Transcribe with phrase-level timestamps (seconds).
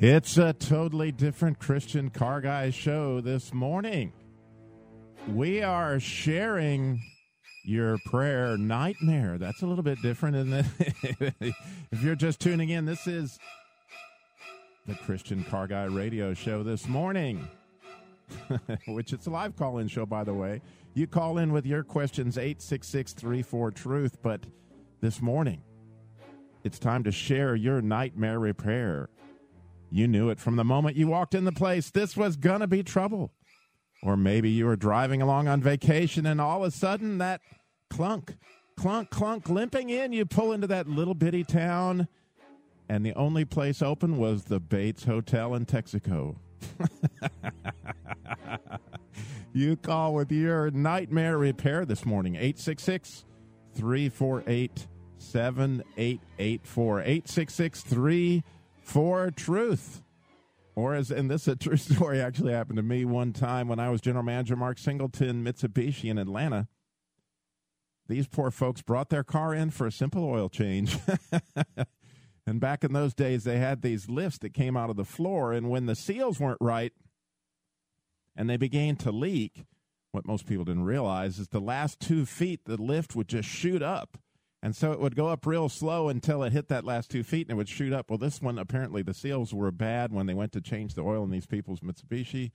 [0.00, 4.12] It's a totally different Christian Car Guy show this morning.
[5.26, 7.02] We are sharing
[7.64, 9.38] your prayer nightmare.
[9.38, 10.66] That's a little bit different, isn't
[11.90, 13.40] if you're just tuning in, this is
[14.86, 17.48] the Christian Car Guy radio show this morning,
[18.86, 20.62] which it's a live call in show, by the way.
[20.94, 24.18] You call in with your questions, 866 34 Truth.
[24.22, 24.46] But
[25.00, 25.60] this morning,
[26.62, 29.08] it's time to share your nightmare repair.
[29.90, 31.90] You knew it from the moment you walked in the place.
[31.90, 33.32] This was going to be trouble.
[34.02, 37.40] Or maybe you were driving along on vacation and all of a sudden that
[37.90, 38.36] clunk,
[38.76, 42.06] clunk, clunk, limping in, you pull into that little bitty town
[42.88, 46.36] and the only place open was the Bates Hotel in Texaco.
[49.52, 53.26] you call with your nightmare repair this morning, 866
[53.74, 54.86] 348
[55.18, 57.00] 7884.
[57.00, 58.44] 866 348
[58.88, 60.02] For truth.
[60.74, 63.78] Or as, and this is a true story actually happened to me one time when
[63.78, 66.68] I was general manager Mark Singleton Mitsubishi in Atlanta.
[68.08, 70.96] These poor folks brought their car in for a simple oil change.
[72.46, 75.52] and back in those days, they had these lifts that came out of the floor,
[75.52, 76.94] and when the seals weren't right
[78.34, 79.66] and they began to leak,
[80.12, 83.82] what most people didn't realize is the last two feet, the lift would just shoot
[83.82, 84.16] up
[84.62, 87.46] and so it would go up real slow until it hit that last two feet
[87.46, 88.10] and it would shoot up.
[88.10, 91.22] Well, this one, apparently, the seals were bad when they went to change the oil
[91.22, 92.50] in these people's Mitsubishi.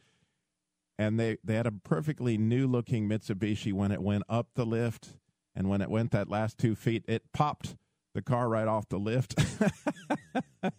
[1.00, 5.14] And they, they had a perfectly new looking Mitsubishi when it went up the lift.
[5.56, 7.78] And when it went that last two feet, it popped
[8.14, 9.36] the car right off the lift.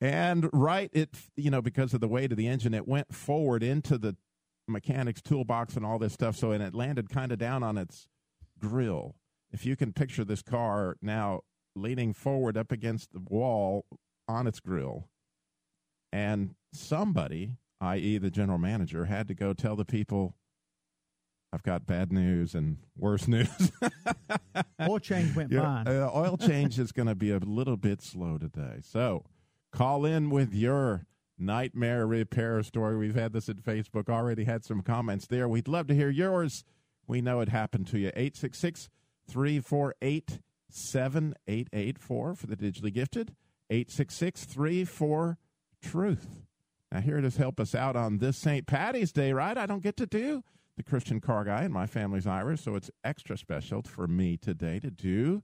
[0.00, 3.62] and right, it, you know, because of the weight of the engine, it went forward
[3.62, 4.16] into the
[4.68, 6.36] mechanic's toolbox and all this stuff.
[6.36, 8.08] So, and it landed kind of down on its
[8.58, 9.16] grill
[9.52, 11.40] if you can picture this car now
[11.74, 13.84] leaning forward up against the wall
[14.28, 15.08] on its grill,
[16.12, 20.34] and somebody, i.e., the general manager, had to go tell the people,
[21.52, 23.72] I've got bad news and worse news.
[24.80, 25.88] oil change went yeah, fine.
[25.88, 28.80] Uh, oil change is going to be a little bit slow today.
[28.82, 29.24] So
[29.72, 31.06] call in with your
[31.38, 32.96] nightmare repair story.
[32.96, 35.48] We've had this at Facebook, already had some comments there.
[35.48, 36.64] We'd love to hear yours.
[37.06, 38.12] We know it happened to you.
[38.12, 38.88] 866-
[39.32, 43.34] 348 7884 for the digitally gifted.
[43.70, 45.38] 866 34
[45.82, 46.42] Truth.
[46.92, 48.66] Now, here it is, help us out on this St.
[48.66, 49.56] Patty's Day, right?
[49.56, 50.44] I don't get to do
[50.76, 54.78] the Christian car guy, and my family's Irish, so it's extra special for me today
[54.78, 55.42] to do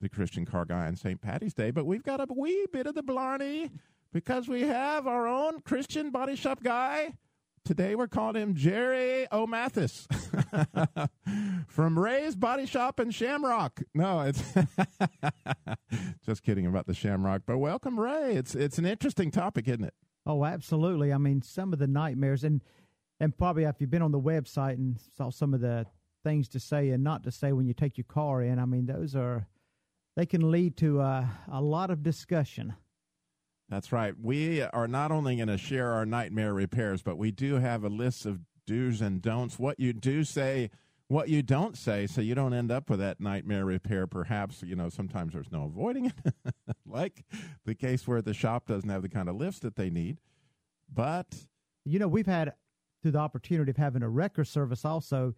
[0.00, 1.20] the Christian car guy on St.
[1.20, 1.70] Patty's Day.
[1.70, 3.70] But we've got a wee bit of the blarney
[4.12, 7.12] because we have our own Christian body shop guy
[7.64, 10.06] Today we're calling him Jerry O'Mathis
[11.66, 13.80] from Ray's Body Shop in Shamrock.
[13.94, 14.42] No, it's
[16.26, 17.44] just kidding about the Shamrock.
[17.46, 18.34] But welcome, Ray.
[18.34, 19.94] It's it's an interesting topic, isn't it?
[20.26, 21.10] Oh, absolutely.
[21.10, 22.60] I mean, some of the nightmares, and
[23.18, 25.86] and probably if you've been on the website and saw some of the
[26.22, 28.84] things to say and not to say when you take your car in, I mean,
[28.84, 29.48] those are
[30.16, 32.74] they can lead to uh, a lot of discussion.
[33.68, 34.14] That's right.
[34.20, 37.88] We are not only going to share our nightmare repairs, but we do have a
[37.88, 39.58] list of do's and don'ts.
[39.58, 40.70] What you do say,
[41.08, 44.06] what you don't say, so you don't end up with that nightmare repair.
[44.06, 46.34] Perhaps, you know, sometimes there's no avoiding it,
[46.86, 47.24] like
[47.64, 50.18] the case where the shop doesn't have the kind of lifts that they need.
[50.92, 51.46] But,
[51.84, 52.52] you know, we've had
[53.02, 55.34] through the opportunity of having a wrecker service also,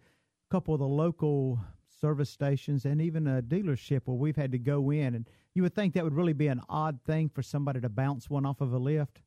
[0.49, 1.59] a couple of the local
[1.99, 5.73] service stations and even a dealership where we've had to go in and you would
[5.73, 8.73] think that would really be an odd thing for somebody to bounce one off of
[8.73, 9.23] a lift.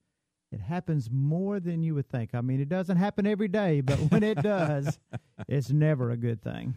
[0.53, 2.37] It happens more than you would think.
[2.37, 4.97] I mean, it doesn't happen every day, but when it does,
[5.49, 6.77] it's never a good thing.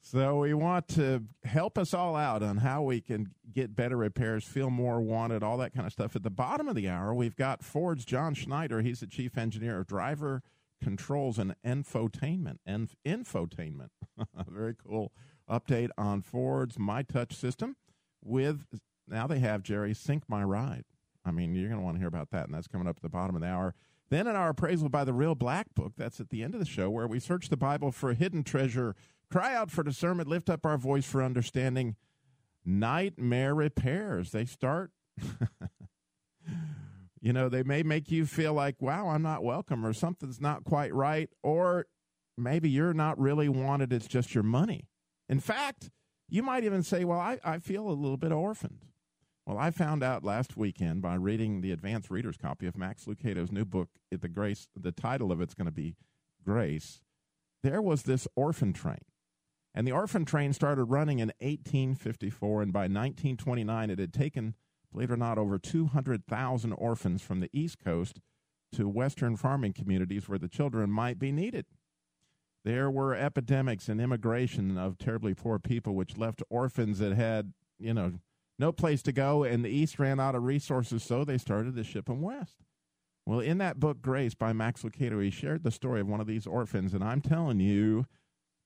[0.00, 4.42] So we want to help us all out on how we can get better repairs,
[4.42, 6.16] feel more wanted, all that kind of stuff.
[6.16, 8.82] At the bottom of the hour, we've got Ford's John Schneider.
[8.82, 10.42] He's the chief engineer of driver
[10.82, 12.56] controls and infotainment.
[12.66, 13.90] And infotainment,
[14.48, 15.12] very cool
[15.48, 17.76] update on Ford's My Touch system
[18.22, 18.66] with
[19.08, 20.84] now they have Jerry Sync My Ride.
[21.24, 23.02] I mean, you're going to want to hear about that, and that's coming up at
[23.02, 23.74] the bottom of the hour.
[24.10, 26.66] Then in our appraisal by the Real Black Book, that's at the end of the
[26.66, 28.94] show, where we search the Bible for a hidden treasure,
[29.30, 31.96] cry out for discernment, lift up our voice for understanding.
[32.64, 34.30] Nightmare repairs.
[34.30, 34.90] They start,
[37.20, 40.64] you know, they may make you feel like, wow, I'm not welcome, or something's not
[40.64, 41.86] quite right, or
[42.36, 44.88] maybe you're not really wanted, it's just your money.
[45.28, 45.90] In fact,
[46.28, 48.86] you might even say, well, I, I feel a little bit orphaned.
[49.46, 53.50] Well, I found out last weekend by reading the advanced reader's copy of Max Lucado's
[53.50, 55.96] new book, the Grace, the title of it's going to be
[56.44, 57.00] Grace.
[57.62, 59.04] There was this orphan train.
[59.74, 64.54] And the orphan train started running in 1854, and by 1929, it had taken
[64.92, 68.20] believe it or not, over 200,000 orphans from the East Coast
[68.72, 71.66] to Western farming communities where the children might be needed.
[72.64, 77.92] There were epidemics and immigration of terribly poor people, which left orphans that had, you
[77.92, 78.12] know,
[78.58, 81.84] no place to go, and the East ran out of resources, so they started to
[81.84, 82.58] ship them west.
[83.26, 86.26] Well, in that book, Grace by Max Lucado, he shared the story of one of
[86.26, 88.06] these orphans, and I'm telling you,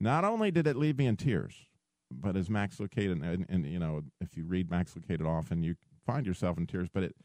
[0.01, 1.67] not only did it leave me in tears,
[2.11, 5.77] but as Max Lucado, and, and you know, if you read Max Lucado often, you
[6.05, 7.17] find yourself in tears, but it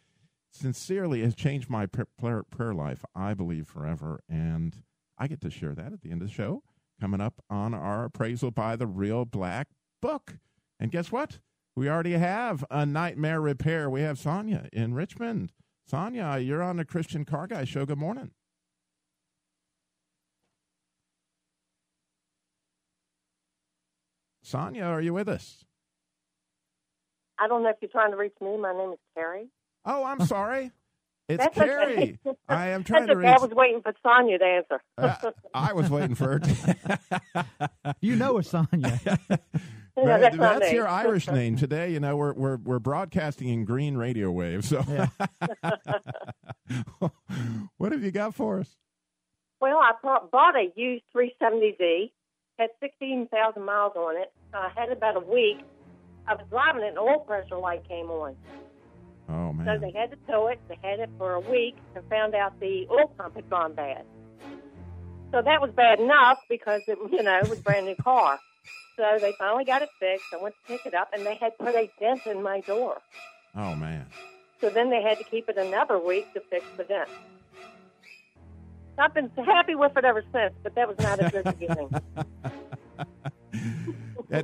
[0.51, 4.21] sincerely has changed my prayer, prayer life, I believe, forever.
[4.29, 4.75] And
[5.21, 6.63] I get to share that at the end of the show
[6.99, 9.67] coming up on our appraisal by the Real Black
[10.01, 10.37] Book.
[10.79, 11.37] And guess what?
[11.75, 13.87] We already have a nightmare repair.
[13.87, 15.51] We have Sonia in Richmond.
[15.85, 17.85] Sonia, you're on the Christian Car Guy Show.
[17.85, 18.31] Good morning.
[24.41, 25.63] Sonia, are you with us?
[27.39, 28.57] I don't know if you're trying to reach me.
[28.57, 29.49] My name is Terry.
[29.85, 30.71] Oh, I'm sorry.
[31.27, 32.19] It's That's Terry.
[32.25, 32.37] okay.
[32.49, 33.27] I am trying That's to okay.
[33.29, 34.81] I was waiting for Sonia to answer.
[34.97, 36.39] Uh, I was waiting for her.
[36.39, 36.99] To...
[38.01, 38.99] You know a Sonia.
[39.05, 39.15] Yeah,
[39.97, 41.91] Right, that's my your Irish name today.
[41.91, 44.69] You know, we're we're we're broadcasting in green radio waves.
[44.69, 45.07] So, Yeah.
[47.77, 48.75] what have you got for us?
[49.59, 52.11] Well, I bought, bought a used 370Z,
[52.57, 54.31] had 16,000 miles on it.
[54.53, 55.59] I had it about a week.
[56.27, 58.35] I was driving it, and the oil pressure light came on.
[59.31, 60.59] Oh So they had to tow it.
[60.67, 64.03] They had it for a week and found out the oil pump had gone bad.
[65.31, 68.37] So that was bad enough because it, you know, it was a brand new car.
[68.97, 70.25] So they finally got it fixed.
[70.33, 72.97] I went to pick it up, and they had put a dent in my door.
[73.55, 74.05] oh man.
[74.59, 77.09] So then they had to keep it another week to fix the dent.
[78.97, 81.89] I've been happy with it ever since, but that was not a good beginning.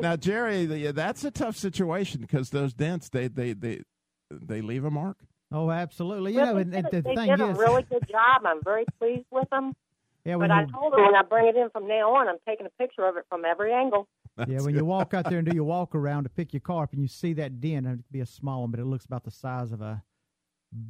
[0.02, 3.84] Now, Jerry, the, that's a tough situation because those dents they they they
[4.32, 5.18] they leave a mark.
[5.52, 6.34] Oh, absolutely.
[6.34, 8.08] You Well, know, they and, and did, the they thing did is, a really good
[8.10, 8.42] job.
[8.46, 9.74] I'm very pleased with them.
[10.26, 12.38] yeah, when But I told them when I bring it in from now on, I'm
[12.46, 14.08] taking a picture of it from every angle.
[14.48, 16.84] yeah, when you walk out there and do your walk around to pick your car
[16.84, 19.06] up, and you see that dent, it could be a small one, but it looks
[19.06, 20.04] about the size of a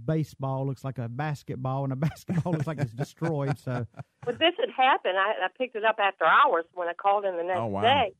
[0.05, 0.65] baseball.
[0.65, 3.59] Looks like a basketball, and a basketball looks like it's destroyed.
[3.59, 3.85] So,
[4.25, 5.17] But this had happened.
[5.17, 7.65] I, I picked it up after hours when I called in the oh, next Oh,
[7.67, 7.81] wow.
[7.81, 8.13] day.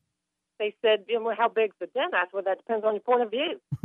[0.58, 3.02] They said, "You know, "How big's the dent?" I said, "Well, that depends on your
[3.02, 3.60] point of view."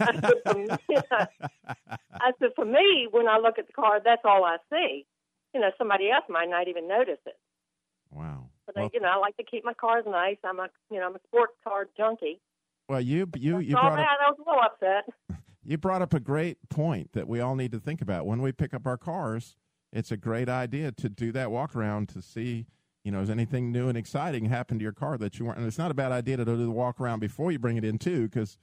[0.00, 0.68] I said, for me,
[2.20, 5.06] I said, "For me, when I look at the car, that's all I see.
[5.54, 7.38] You know, somebody else might not even notice it."
[8.10, 8.48] wow.
[8.66, 10.38] But Well, I, you know, I like to keep my cars nice.
[10.44, 12.40] I'm a, you know, I'm a sports car junkie.
[12.88, 15.40] well, you you you brought that, up I was a little upset.
[15.64, 18.52] you brought up a great point that we all need to think about when we
[18.52, 19.56] pick up our cars.
[19.92, 22.66] It's a great idea to do that walk around to see,
[23.06, 25.58] you know, has anything new and exciting happened to your car that you weren't.
[25.58, 27.84] And it's not a bad idea to do the walk around before you bring it
[27.84, 28.58] in too, because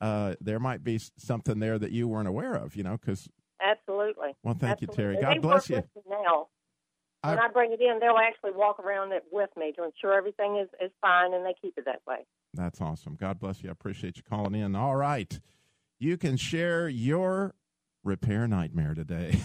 [0.00, 2.74] uh, there might be something there that you weren't aware of.
[2.74, 3.28] You know, because
[3.62, 4.32] Absolutely.
[4.42, 5.16] well, thank you, Terry.
[5.20, 5.84] God they bless you.
[6.10, 6.48] now.
[7.22, 10.12] When I- I bring it in, they'll actually walk around it with me to ensure
[10.12, 12.26] everything is, is fine, and they keep it that way.
[12.52, 13.14] That's awesome.
[13.14, 13.68] God bless you.
[13.68, 14.74] I appreciate you calling in.
[14.74, 15.38] All right.
[16.00, 17.54] You can share your
[18.04, 19.40] repair nightmare today.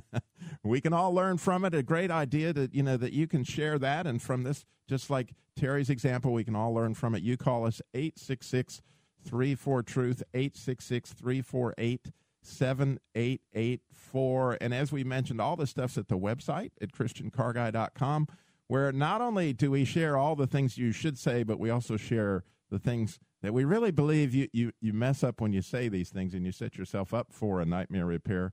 [0.64, 1.74] we can all learn from it.
[1.74, 5.10] A great idea that you know that you can share that and from this just
[5.10, 7.22] like Terry's example, we can all learn from it.
[7.22, 8.82] You call us 866
[9.22, 12.10] 34 truth 866 348
[12.42, 18.26] 7884 and as we mentioned all the stuff's at the website at christiancarguy.com
[18.70, 21.96] where not only do we share all the things you should say, but we also
[21.96, 25.88] share the things that we really believe you, you, you mess up when you say
[25.88, 28.52] these things and you set yourself up for a nightmare repair.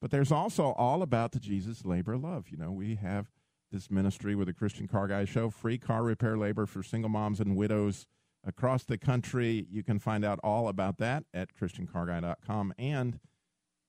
[0.00, 2.46] But there's also all about the Jesus labor love.
[2.50, 3.30] You know, we have
[3.72, 7.40] this ministry with the Christian Car Guy Show, free car repair labor for single moms
[7.40, 8.06] and widows
[8.46, 9.66] across the country.
[9.70, 12.74] You can find out all about that at christiancarguy.com.
[12.78, 13.18] And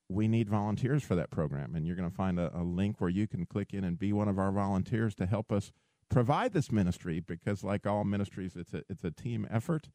[0.09, 1.75] we need volunteers for that program.
[1.75, 4.11] And you're going to find a, a link where you can click in and be
[4.11, 5.71] one of our volunteers to help us
[6.09, 9.89] provide this ministry because, like all ministries, it's a, it's a team effort.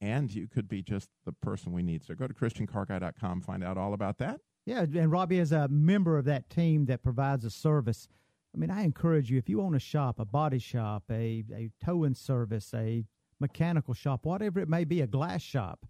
[0.00, 2.04] And you could be just the person we need.
[2.04, 4.40] So go to christiancarguy.com, find out all about that.
[4.66, 8.08] yeah, and Robbie is a member of that team that provides a service.
[8.54, 11.70] I mean, I encourage you if you own a shop, a body shop, a a
[11.82, 13.04] towing service, a
[13.40, 15.86] mechanical shop, whatever it may be, a glass shop,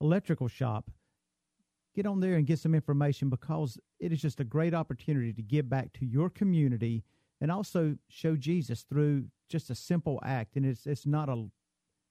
[0.00, 0.90] electrical shop,
[1.94, 5.42] get on there and get some information because it is just a great opportunity to
[5.42, 7.04] give back to your community
[7.40, 10.56] and also show Jesus through just a simple act.
[10.56, 11.46] And it's it's not a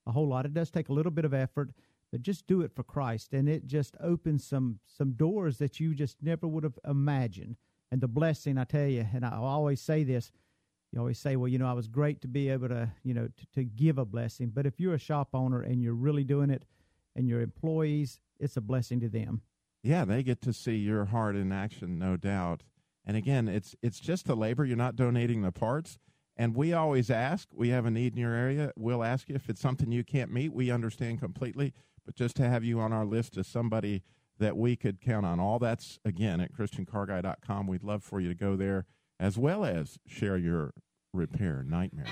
[0.06, 0.46] a whole lot.
[0.46, 1.72] It does take a little bit of effort,
[2.12, 5.96] but just do it for Christ, and it just opens some some doors that you
[5.96, 7.58] just never would have imagined.
[7.92, 10.32] And the blessing, I tell you, and I always say this.
[10.92, 13.28] You always say, well, you know, I was great to be able to, you know,
[13.28, 14.52] to, to give a blessing.
[14.54, 16.66] But if you're a shop owner and you're really doing it
[17.16, 19.42] and your employees, it's a blessing to them.
[19.82, 22.62] yeah, they get to see your heart in action, no doubt.
[23.06, 24.64] And again, it's it's just the labor.
[24.66, 25.98] You're not donating the parts.
[26.36, 28.72] And we always ask, we have a need in your area.
[28.75, 30.54] We'll ask you if it's something you can't meet.
[30.54, 31.74] We understand completely.
[32.06, 34.04] But just to have you on our list as somebody
[34.40, 35.40] that we could count on.
[35.40, 37.68] All that's, again, at ChristianCarGuy.com.
[37.68, 38.86] We'd love for you to go there
[39.20, 40.74] as well as share your
[41.13, 42.08] repair nightmare.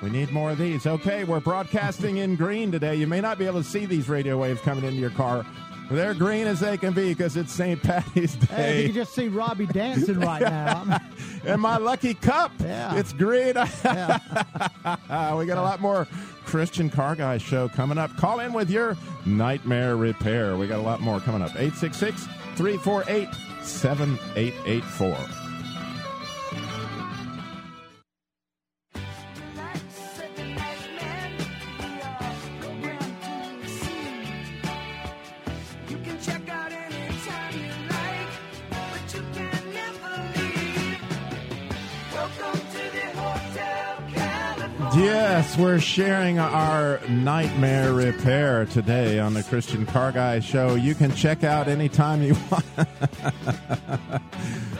[0.00, 0.86] We need more of these.
[0.86, 2.94] Okay, we're broadcasting in green today.
[2.94, 5.44] You may not be able to see these radio waves coming into your car
[5.90, 7.82] they're green as they can be because it's St.
[7.82, 8.46] Patty's Day.
[8.46, 11.00] Hey, you can just see Robbie dancing right now.
[11.44, 12.52] and my lucky cup.
[12.60, 12.96] Yeah.
[12.96, 13.54] It's green.
[13.56, 14.18] yeah.
[15.34, 16.06] we got a lot more
[16.44, 18.16] Christian Car Guy show coming up.
[18.16, 20.56] Call in with your nightmare repair.
[20.56, 21.50] We got a lot more coming up.
[21.50, 22.26] 866
[22.56, 23.28] 348
[23.62, 25.47] 7884.
[45.58, 50.76] We're sharing our nightmare repair today on the Christian Car Guy Show.
[50.76, 52.64] You can check out anytime you want,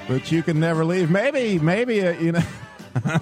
[0.09, 1.11] but you can never leave.
[1.11, 2.43] Maybe, maybe uh, you know.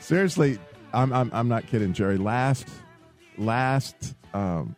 [0.00, 0.58] seriously,
[0.92, 2.18] I'm, I'm I'm not kidding, Jerry.
[2.18, 2.68] Last
[3.38, 4.74] last um,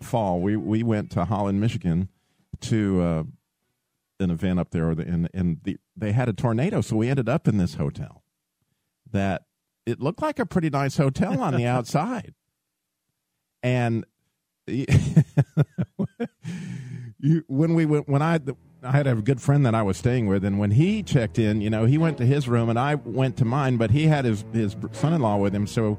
[0.00, 2.08] fall, we we went to Holland, Michigan,
[2.60, 3.22] to uh,
[4.20, 7.48] an event up there, and and the, they had a tornado, so we ended up
[7.48, 8.22] in this hotel
[9.10, 9.42] that
[9.86, 12.34] it looked like a pretty nice hotel on the outside.
[13.62, 14.04] And
[14.66, 14.86] you,
[17.46, 18.40] when we went, when I,
[18.82, 21.60] I had a good friend that I was staying with, and when he checked in,
[21.60, 24.24] you know, he went to his room and I went to mine, but he had
[24.24, 25.66] his, his son in law with him.
[25.66, 25.98] So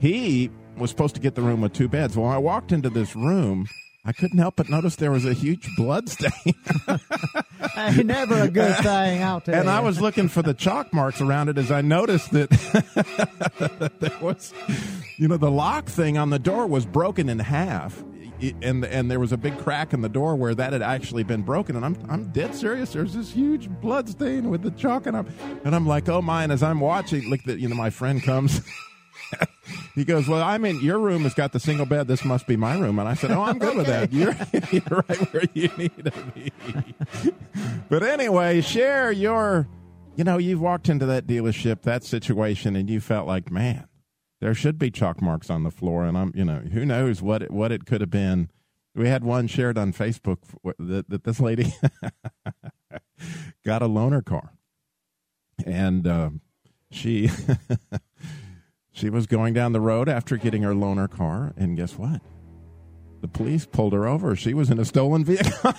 [0.00, 2.16] he was supposed to get the room with two beds.
[2.16, 3.66] Well, I walked into this room
[4.04, 6.54] I couldn't help but notice there was a huge blood stain.
[8.06, 9.58] never a good thing out there.
[9.58, 13.92] And I was looking for the chalk marks around it as I noticed that, that
[14.00, 14.54] there was,
[15.16, 18.02] you know, the lock thing on the door was broken in half.
[18.62, 21.42] And and there was a big crack in the door where that had actually been
[21.42, 22.92] broken, and I'm I'm dead serious.
[22.92, 25.26] There's this huge blood stain with the chalk, and I'm
[25.64, 26.44] and I'm like, oh my!
[26.44, 28.60] And as I'm watching, like the you know my friend comes,
[29.94, 32.08] he goes, Well, I'm in your room has got the single bed.
[32.08, 32.98] This must be my room.
[32.98, 33.78] And I said, Oh, I'm good okay.
[33.78, 34.12] with that.
[34.12, 34.34] You're,
[34.72, 36.52] you're right where you need to be.
[37.88, 39.68] but anyway, share your,
[40.16, 43.86] you know, you've walked into that dealership, that situation, and you felt like, man,
[44.40, 46.04] there should be chalk marks on the floor.
[46.04, 48.50] And I'm, you know, who knows what it, what it could have been.
[48.94, 50.38] We had one shared on Facebook
[50.78, 51.72] that, that this lady
[53.64, 54.54] got a loaner car.
[55.64, 56.40] And um,
[56.90, 57.30] she
[58.98, 62.20] she was going down the road after getting her loaner car, and guess what?
[63.20, 64.34] The police pulled her over.
[64.34, 65.52] She was in a stolen vehicle.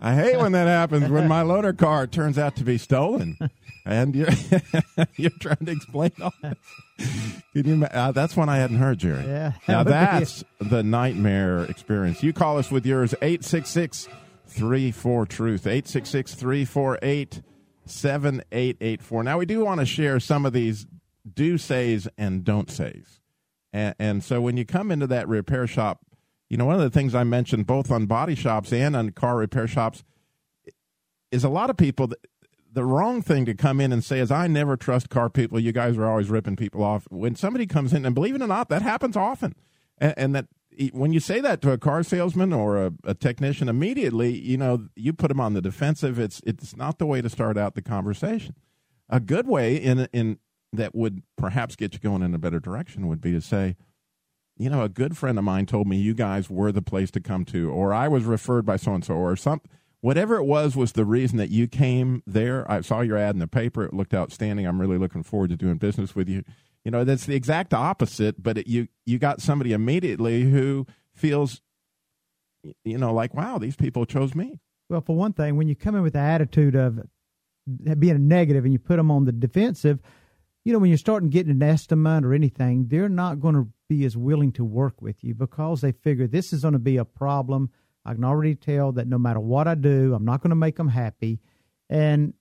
[0.00, 3.36] I hate when that happens when my loaner car turns out to be stolen,
[3.84, 4.30] and you're
[5.16, 6.54] you're trying to explain all this.
[7.52, 9.26] You, uh, that's one I hadn't heard, Jerry.
[9.26, 9.52] Yeah.
[9.68, 12.22] Now that's the nightmare experience.
[12.22, 14.08] You call us with yours 866
[14.46, 17.42] 34 truth 866 348
[17.86, 19.22] 7884.
[19.22, 20.86] Now, we do want to share some of these
[21.32, 23.20] do says and don't says.
[23.72, 26.00] And, and so when you come into that repair shop,
[26.48, 29.36] you know, one of the things I mentioned both on body shops and on car
[29.36, 30.04] repair shops
[31.32, 32.12] is a lot of people,
[32.72, 35.58] the wrong thing to come in and say is, I never trust car people.
[35.58, 37.06] You guys are always ripping people off.
[37.10, 39.54] When somebody comes in, and believe it or not, that happens often.
[39.98, 40.46] And, and that
[40.92, 44.88] when you say that to a car salesman or a, a, technician, immediately you know
[44.94, 46.18] you put them on the defensive.
[46.18, 48.54] It's it's not the way to start out the conversation.
[49.08, 50.38] A good way in in
[50.72, 53.76] that would perhaps get you going in a better direction would be to say,
[54.58, 57.20] you know, a good friend of mine told me you guys were the place to
[57.20, 59.60] come to, or I was referred by so and so, or some
[60.00, 62.70] whatever it was was the reason that you came there.
[62.70, 64.66] I saw your ad in the paper; it looked outstanding.
[64.66, 66.44] I'm really looking forward to doing business with you
[66.86, 68.40] you know, that's the exact opposite.
[68.40, 71.60] But it, you you got somebody immediately who feels,
[72.84, 74.60] you know, like wow, these people chose me.
[74.88, 77.00] Well, for one thing, when you come in with the attitude of
[77.98, 79.98] being a negative and you put them on the defensive,
[80.64, 84.04] you know, when you're starting getting an estimate or anything, they're not going to be
[84.04, 87.04] as willing to work with you because they figure this is going to be a
[87.04, 87.68] problem.
[88.04, 90.76] I can already tell that no matter what I do, I'm not going to make
[90.76, 91.40] them happy,
[91.90, 92.32] and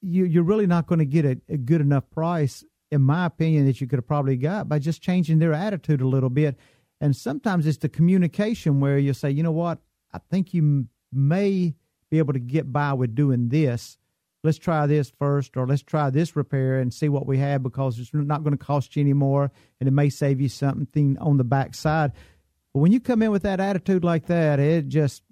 [0.00, 3.64] you, you're really not going to get a, a good enough price in my opinion,
[3.64, 6.56] that you could have probably got by just changing their attitude a little bit.
[7.00, 9.78] And sometimes it's the communication where you say, you know what,
[10.12, 11.74] I think you may
[12.10, 13.96] be able to get by with doing this.
[14.44, 17.98] Let's try this first, or let's try this repair and see what we have because
[17.98, 21.38] it's not going to cost you any more and it may save you something on
[21.38, 22.12] the back side.
[22.74, 25.22] But when you come in with that attitude like that, it just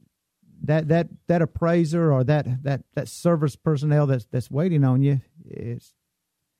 [0.62, 5.20] that that that appraiser or that that that service personnel that's that's waiting on you
[5.44, 5.92] is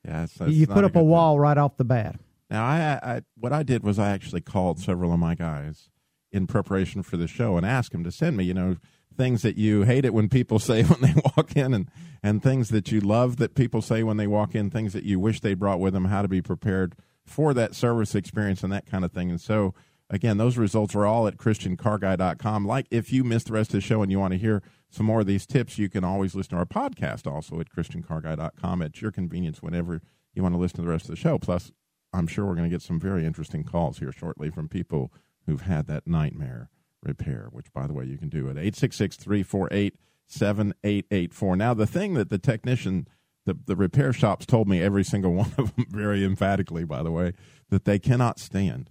[0.05, 1.41] yeah, you put up a, a wall thing.
[1.41, 2.19] right off the bat.
[2.51, 5.91] Now, I, I what I did was I actually called several of my guys
[6.33, 8.77] in preparation for the show and asked them to send me, you know,
[9.17, 11.89] things that you hate it when people say when they walk in and
[12.23, 15.19] and things that you love that people say when they walk in, things that you
[15.19, 18.87] wish they brought with them, how to be prepared for that service experience and that
[18.87, 19.31] kind of thing.
[19.31, 19.75] And so
[20.11, 22.67] again, those results are all at christiancarguy.com.
[22.67, 25.07] Like if you missed the rest of the show and you want to hear some
[25.07, 29.01] more of these tips, you can always listen to our podcast also at christiancarguy.com at
[29.01, 30.03] your convenience whenever
[30.35, 31.39] you want to listen to the rest of the show.
[31.39, 31.71] Plus,
[32.13, 35.13] I'm sure we're going to get some very interesting calls here shortly from people
[35.47, 36.69] who've had that nightmare
[37.03, 41.57] repair, which, by the way, you can do at 866 348 7884.
[41.57, 43.09] Now, the thing that the technician,
[43.47, 47.11] the, the repair shops told me, every single one of them, very emphatically, by the
[47.11, 47.33] way,
[47.71, 48.91] that they cannot stand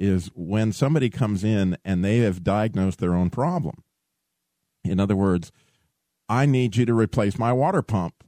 [0.00, 3.84] is when somebody comes in and they have diagnosed their own problem.
[4.82, 5.52] In other words,
[6.28, 8.24] I need you to replace my water pump.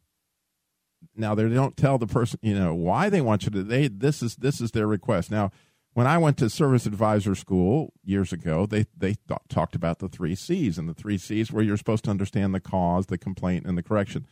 [1.17, 3.62] Now they don't tell the person, you know, why they want you to.
[3.62, 5.31] They this is this is their request.
[5.31, 5.50] Now,
[5.95, 10.09] when I went to service advisor school years ago, they they th- talked about the
[10.09, 13.67] three C's, and the three C's where you're supposed to understand the cause, the complaint,
[13.67, 14.26] and the correction.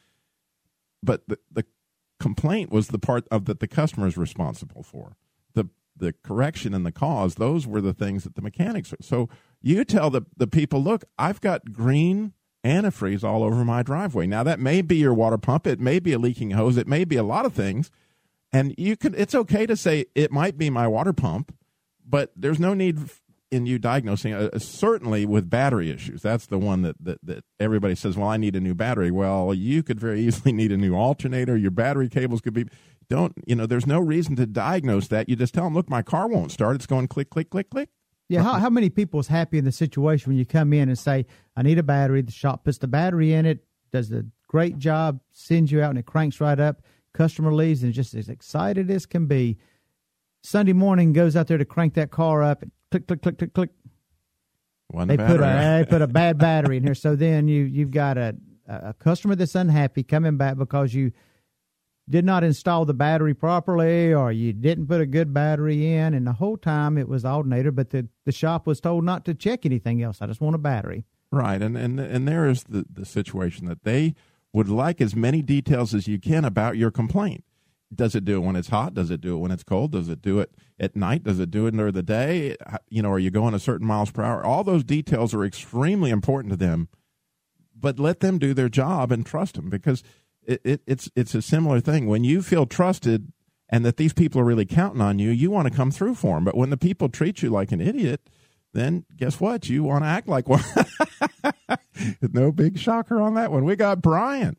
[1.02, 1.64] But the the
[2.18, 5.16] complaint was the part of that the customer is responsible for.
[6.00, 8.92] The correction and the cause, those were the things that the mechanics.
[9.00, 9.28] So
[9.62, 12.32] you tell the the people, look, I've got green
[12.64, 14.26] antifreeze all over my driveway.
[14.26, 17.04] Now that may be your water pump, it may be a leaking hose, it may
[17.04, 17.90] be a lot of things
[18.52, 21.54] and you can it's okay to say it might be my water pump,
[22.06, 22.98] but there's no need
[23.50, 26.22] in you diagnosing uh, certainly with battery issues.
[26.22, 29.54] That's the one that, that that everybody says, "Well, I need a new battery." Well,
[29.54, 31.56] you could very easily need a new alternator.
[31.56, 32.66] Your battery cables could be
[33.08, 35.28] don't, you know, there's no reason to diagnose that.
[35.28, 36.76] You just tell them, "Look, my car won't start.
[36.76, 37.88] It's going click click click click."
[38.28, 40.98] Yeah, how, how many people is happy in the situation when you come in and
[40.98, 41.26] say,
[41.56, 45.20] "I need a battery." The shop puts the battery in it, does a great job,
[45.32, 46.82] sends you out, and it cranks right up
[47.12, 49.58] Customer leaves and just as excited as can be.
[50.42, 53.54] Sunday morning goes out there to crank that car up and click, click, click, click,
[53.54, 53.70] click.
[54.88, 55.38] One they battery.
[55.38, 56.94] put a they put a bad battery in here.
[56.94, 61.12] So then you you've got a a customer that's unhappy coming back because you
[62.08, 66.26] did not install the battery properly or you didn't put a good battery in and
[66.26, 69.64] the whole time it was alternator but the, the shop was told not to check
[69.64, 73.04] anything else i just want a battery right and and and there is the the
[73.04, 74.14] situation that they
[74.52, 77.44] would like as many details as you can about your complaint.
[77.92, 78.94] Does it do it when it's hot?
[78.94, 79.92] Does it do it when it's cold?
[79.92, 81.24] Does it do it at night?
[81.24, 82.56] Does it do it during the day?
[82.88, 84.44] You know, are you going a certain miles per hour?
[84.44, 86.88] All those details are extremely important to them.
[87.74, 90.02] But let them do their job and trust them because
[90.42, 92.06] it, it, it's it's a similar thing.
[92.06, 93.32] When you feel trusted
[93.70, 96.36] and that these people are really counting on you, you want to come through for
[96.36, 96.44] them.
[96.44, 98.20] But when the people treat you like an idiot,
[98.72, 99.68] then guess what?
[99.68, 100.62] You want to act like one.
[102.22, 103.64] no big shocker on that one.
[103.64, 104.56] We got Brian.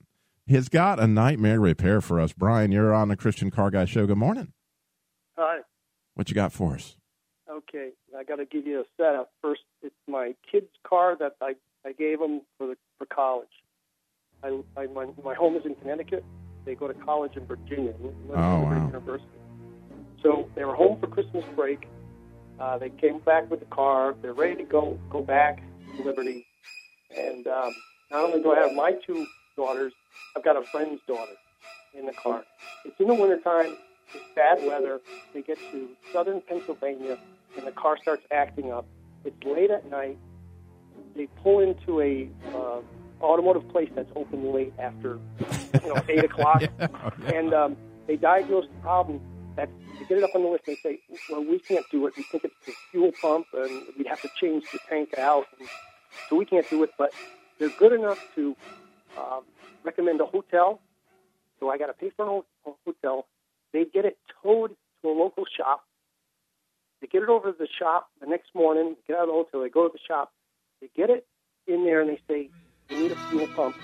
[0.52, 2.34] He's got a nightmare repair for us.
[2.34, 4.06] Brian, you're on the Christian Car Guy Show.
[4.06, 4.52] Good morning.
[5.38, 5.60] Hi.
[6.16, 6.98] What you got for us?
[7.50, 9.32] Okay, I got to give you a setup.
[9.42, 11.54] First, it's my kid's car that I,
[11.86, 13.48] I gave them for the, for college.
[14.44, 16.26] I, I my, my home is in Connecticut.
[16.66, 18.88] They go to college in Virginia, oh, wow.
[18.88, 19.26] University.
[20.22, 21.88] So they were home for Christmas break.
[22.60, 24.16] Uh, they came back with the car.
[24.22, 25.64] They're ready to go go back
[25.96, 26.46] to Liberty.
[27.16, 27.74] And um,
[28.12, 29.94] not only do I have my two daughters,
[30.36, 31.34] I've got a friend's daughter
[31.94, 32.44] in the car.
[32.86, 33.76] It's in the wintertime.
[34.14, 35.00] It's bad weather.
[35.34, 37.18] They get to southern Pennsylvania,
[37.58, 38.86] and the car starts acting up.
[39.24, 40.18] It's late at night.
[41.16, 42.82] They pull into a uh,
[43.22, 45.20] automotive place that's open late after
[45.84, 47.34] you know eight o'clock, yeah, yeah.
[47.34, 49.22] and um, they diagnose the problem.
[49.56, 49.70] That
[50.00, 50.64] they get it up on the list.
[50.68, 52.14] And they say, "Well, we can't do it.
[52.18, 55.68] We think it's the fuel pump, and we'd have to change the tank out." And
[56.30, 57.14] so we can't do it, but
[57.60, 58.56] they're good enough to
[59.18, 59.44] um,
[59.84, 60.80] recommend a hotel.
[61.60, 63.28] So I got to pay for a hotel.
[63.74, 65.84] They get it towed to a local shop.
[67.02, 68.96] They get it over to the shop the next morning.
[69.08, 69.62] Get out of the hotel.
[69.62, 70.32] They go to the shop.
[70.82, 71.26] They get it
[71.68, 72.50] in there, and they say,
[72.90, 73.76] "We need a fuel pump."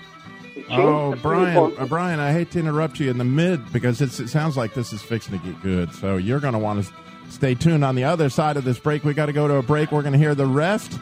[0.70, 4.56] Oh, Brian, uh, Brian, I hate to interrupt you in the mid because it sounds
[4.56, 5.92] like this is fixing to get good.
[5.94, 6.92] So you're going to want to
[7.30, 9.04] stay tuned on the other side of this break.
[9.04, 9.92] We got to go to a break.
[9.92, 10.98] We're going to hear the rest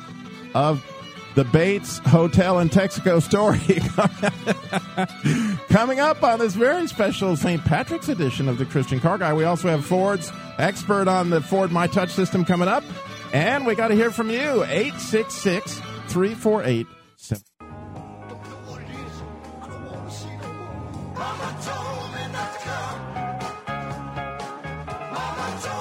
[0.55, 0.85] of
[1.37, 3.59] the Bates Hotel in Texaco story
[5.69, 7.63] coming up on this very special St.
[7.63, 9.35] Patrick's edition of the Christian Car Guy.
[9.35, 12.85] We also have Ford's expert on the Ford My Touch system coming up.
[13.35, 14.65] And we got to hear from you.
[14.65, 15.75] 866
[16.09, 16.87] 348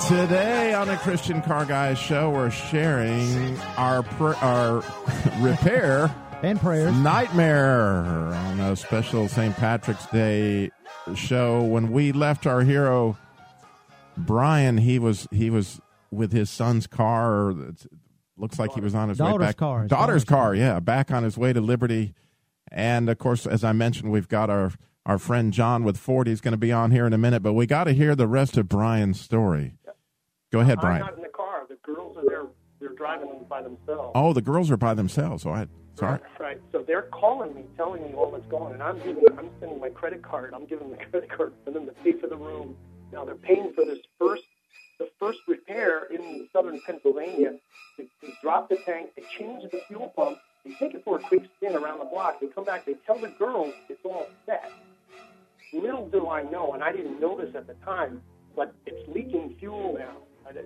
[0.08, 4.84] Today on the Christian Car Guys show, we're sharing our pr- our
[5.39, 6.13] repair
[6.44, 9.56] and prayers nightmare on a special St.
[9.56, 10.70] Patrick's Day
[11.15, 11.63] show.
[11.63, 13.18] When we left our hero
[14.15, 17.50] Brian, he was he was with his son's car.
[17.50, 17.88] It
[18.38, 19.58] looks like he was on his daughter's way back.
[19.58, 19.88] car.
[19.88, 22.13] Daughter's, daughter's car, yeah, back on his way to Liberty.
[22.72, 24.72] And of course, as I mentioned, we've got our
[25.04, 26.28] our friend John with Ford.
[26.28, 28.28] He's going to be on here in a minute, but we got to hear the
[28.28, 29.78] rest of Brian's story.
[30.56, 31.02] Go ahead, Brian.
[31.02, 31.63] I'm not in the car.
[31.68, 32.44] The girls are there.
[32.80, 34.13] They're driving them by themselves.
[34.15, 35.46] Oh, the girls are by themselves.
[35.46, 36.13] Oh, I, sorry.
[36.13, 36.62] Right, right.
[36.72, 38.72] So they're calling me, telling me all what's going, on.
[38.76, 40.54] and I'm giving, I'm sending my credit card.
[40.54, 42.78] I'm giving the credit card for them to pay for the room.
[43.12, 44.44] Now they're paying for this first,
[44.98, 47.56] the first repair in southern Pennsylvania.
[47.98, 51.24] They, they drop the tank, they change the fuel pump, they take it for a
[51.28, 52.39] quick spin around the block.
[52.39, 54.72] They come back, they tell the girls it's all set.
[55.74, 58.22] Little do I know, and I didn't know this at the time,
[58.56, 60.15] but it's leaking fuel now.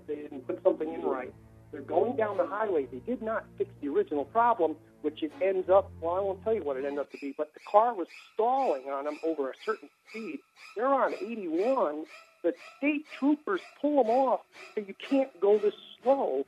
[0.07, 1.33] They didn't put something in right.
[1.71, 2.87] They're going down the highway.
[2.91, 6.53] They did not fix the original problem, which it ends up, well, I won't tell
[6.53, 9.49] you what it ended up to be, but the car was stalling on them over
[9.51, 10.39] a certain speed.
[10.75, 12.05] They're on 81.
[12.43, 14.41] The state troopers pull them off,
[14.77, 15.73] and you can't go this
[16.03, 16.45] slow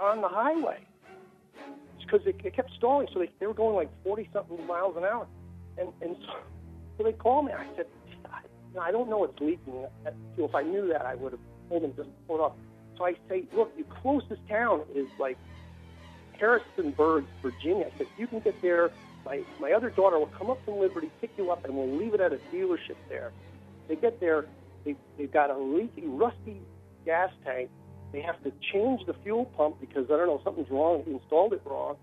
[0.00, 0.78] on the highway
[1.96, 3.08] It's because it, it kept stalling.
[3.12, 5.26] So they, they were going like 40 something miles an hour.
[5.78, 6.34] And, and so,
[6.98, 7.52] so they called me.
[7.52, 7.86] I said,
[8.32, 9.86] I, I don't know it's leaking.
[10.38, 12.52] If I knew that, I would have told them just pull it off.
[12.96, 15.36] So I say, look, the closest town is like
[16.38, 17.86] Harrisonburg, Virginia.
[17.92, 18.90] I said, you can get there.
[19.24, 22.14] My, my other daughter will come up from Liberty, pick you up, and we'll leave
[22.14, 23.32] it at a dealership there.
[23.88, 24.46] They get there,
[24.84, 26.60] they, they've got a leaky, rusty
[27.04, 27.70] gas tank.
[28.12, 31.02] They have to change the fuel pump because, I don't know, something's wrong.
[31.06, 31.96] They installed it wrong.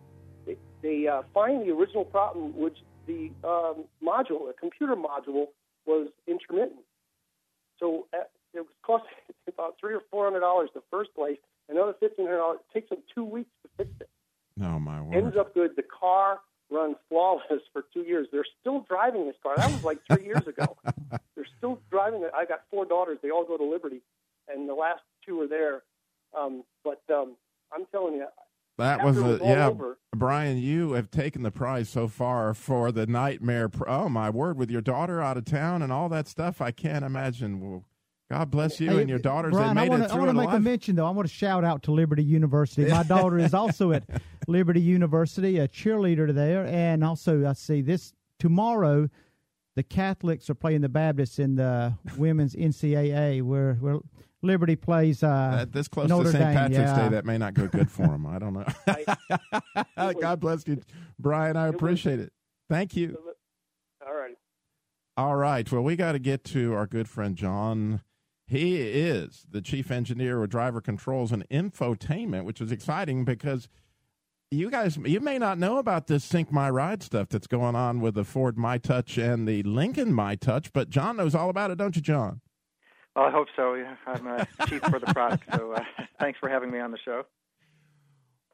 [0.46, 2.78] They, they uh, find the original problem, which
[3.08, 5.48] the um, module, the computer module,
[5.86, 6.82] was intermittent.
[7.80, 9.06] So uh, it was cost
[9.48, 11.38] about three or four hundred dollars the first place,
[11.70, 12.60] another fifteen hundred dollars.
[12.70, 14.10] It takes them two weeks to fix it.
[14.58, 15.16] No, my word.
[15.16, 15.76] Ends up good.
[15.76, 18.28] The car runs flawless for two years.
[18.32, 19.56] They're still driving this car.
[19.58, 20.78] That was like three years ago.
[21.36, 22.32] They're still driving it.
[22.36, 23.20] I got four daughters.
[23.22, 24.02] They all go to Liberty,
[24.48, 25.84] and the last two are there.
[26.38, 27.36] Um, but um,
[27.74, 28.28] I'm telling you,
[28.78, 30.58] that was a yeah, over, Brian.
[30.58, 33.70] You have taken the prize so far for the nightmare.
[33.70, 34.58] Pr- oh my word!
[34.58, 37.84] With your daughter out of town and all that stuff, I can't imagine.
[38.32, 39.52] Well, God bless you hey, and your daughters.
[39.52, 40.58] Brian, they made I wanna, it through I want to make alive.
[40.58, 41.06] a mention, though.
[41.06, 42.90] I want to shout out to Liberty University.
[42.90, 44.04] My daughter is also at
[44.48, 49.10] Liberty University, a cheerleader there, and also I see this tomorrow.
[49.76, 54.00] The Catholics are playing the Baptists in the women's NCAA, where where
[54.42, 55.24] Liberty plays.
[55.24, 56.44] Uh, uh, this close Notre to St.
[56.44, 57.04] Dame, Patrick's yeah.
[57.04, 58.26] Day, that may not go good for them.
[58.26, 60.14] I don't know.
[60.20, 60.82] God bless you,
[61.20, 61.56] Brian.
[61.56, 62.34] I appreciate it.
[62.70, 63.18] Thank you.
[64.06, 64.36] All right.
[65.18, 65.72] All right.
[65.72, 68.02] Well, we got to get to our good friend John.
[68.52, 73.70] He is the chief engineer of driver controls and infotainment, which is exciting because
[74.50, 78.02] you guys, you may not know about this Sync My Ride stuff that's going on
[78.02, 81.72] with the Ford My Touch and the Lincoln My Touch, but John knows all about
[81.72, 82.42] it, don't you, John?
[83.16, 83.76] Well, I hope so.
[83.76, 83.96] Yeah.
[84.06, 85.84] I'm uh, chief for the product, so uh,
[86.20, 87.24] thanks for having me on the show.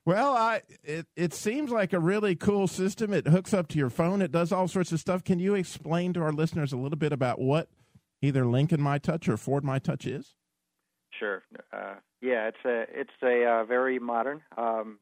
[0.05, 3.13] Well, I it it seems like a really cool system.
[3.13, 4.21] It hooks up to your phone.
[4.21, 5.23] It does all sorts of stuff.
[5.23, 7.67] Can you explain to our listeners a little bit about what
[8.21, 10.35] either Lincoln My Touch or Ford My Touch is?
[11.19, 11.43] Sure.
[11.71, 14.41] Uh, yeah, it's a it's a uh, very modern.
[14.57, 14.99] Um,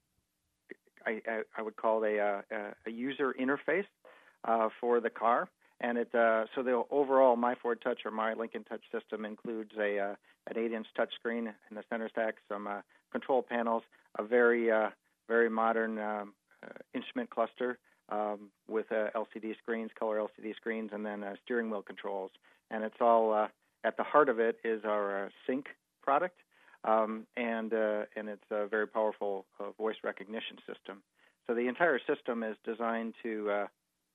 [1.06, 3.86] I, I, I would call it a, uh, a user interface
[4.44, 5.50] uh, for the car,
[5.82, 9.72] and it uh, so the overall My Ford Touch or My Lincoln Touch system includes
[9.80, 10.16] a uh,
[10.48, 12.68] an eight-inch touchscreen in the center stack, some
[13.12, 13.84] control panels,
[14.18, 14.70] a very
[15.28, 16.34] very modern um,
[16.94, 22.32] instrument cluster um, with LCD screens, color LCD screens, and then steering wheel controls.
[22.72, 23.48] And it's all uh,
[23.84, 25.68] at the heart of it is our uh, Sync
[26.02, 26.40] product,
[26.84, 31.02] um, and uh, and it's a very powerful uh, voice recognition system.
[31.48, 33.68] So the entire system is designed to uh,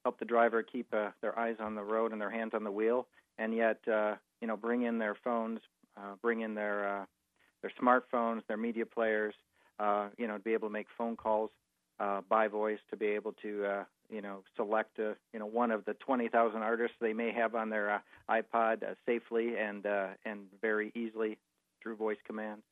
[0.04, 2.70] help the driver keep uh, their eyes on the road and their hands on the
[2.70, 3.06] wheel,
[3.38, 5.60] and yet you know bring in their phones,
[6.22, 7.06] bring in their
[7.62, 9.34] their smartphones, their media players,
[10.18, 11.50] you know, to be able to make phone calls
[12.28, 15.94] by voice, to be able to you know select uh, you know one of the
[15.94, 17.98] 20,000 artists they may have on their uh,
[18.30, 21.38] iPod uh, safely and uh, and very easily
[21.82, 22.62] through voice commands.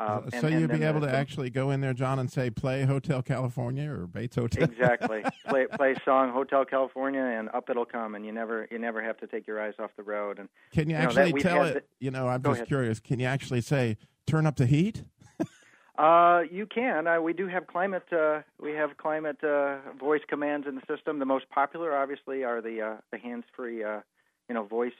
[0.00, 2.28] Uh, and- so and you'd be able the- to actually go in there, John, and
[2.30, 4.64] say, "Play Hotel California" or Bates Hotel.
[4.64, 9.00] exactly play play song Hotel California and up it'll come and you never you never
[9.02, 11.64] have to take your eyes off the road and Can you You actually we've tell
[11.64, 11.88] it?
[12.00, 12.66] You know, I'm just ahead.
[12.68, 12.98] curious.
[12.98, 15.04] Can you actually say, "Turn up the heat"?
[15.96, 17.06] Uh, you can.
[17.06, 18.04] Uh, we do have climate.
[18.12, 21.18] Uh, we have climate uh, voice commands in the system.
[21.20, 24.00] The most popular, obviously, are the uh, the hands-free, uh,
[24.48, 24.92] you know, voice